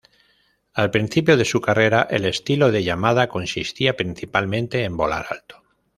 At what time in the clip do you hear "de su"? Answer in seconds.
1.37-1.61